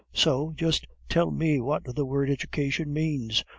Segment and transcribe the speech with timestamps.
[0.15, 3.45] So, just tell me what that word education means.